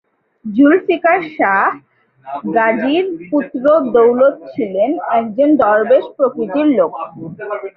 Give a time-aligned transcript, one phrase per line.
[0.45, 1.65] জুলফিকার শাহ
[2.55, 3.63] গাজীর পুত্র
[3.93, 4.89] দৌলত ছিলেন
[5.19, 6.91] একজন দরবেশ প্রকৃতির লোক।